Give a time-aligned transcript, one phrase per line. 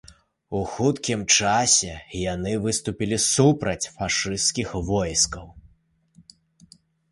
[0.59, 1.91] У хуткім часе
[2.21, 5.47] яны выступілі супраць фашысцкіх войскаў.